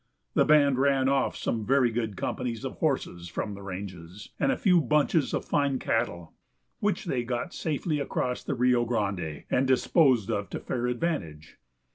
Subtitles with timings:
[0.33, 4.57] The band ran off some very good companies of horses from the ranges, and a
[4.57, 6.33] few bunches of fine cattle
[6.79, 11.59] which they got safely across the Rio Grande and disposed of to fair advantage.